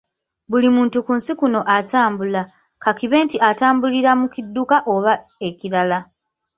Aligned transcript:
Buli 0.49 0.67
muntu 0.75 0.97
ku 1.05 1.11
nsi 1.19 1.31
kuno 1.39 1.59
atambula, 1.77 2.41
ka 2.83 2.91
kibe 2.97 3.17
nti 3.25 3.37
otambulira 3.49 4.11
mu 4.19 4.27
kidduka, 4.33 4.75
oba 4.93 5.13
ekirala. 5.47 5.97